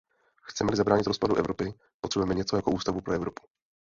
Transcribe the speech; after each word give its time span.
Chceme-li 0.41 0.77
zabránit 0.77 1.07
rozpadu 1.07 1.35
Evropy, 1.35 1.73
potřebujeme 2.01 2.33
něco 2.35 2.55
jako 2.55 2.71
Ústavu 2.71 3.01
pro 3.01 3.13
Evropu. 3.13 3.43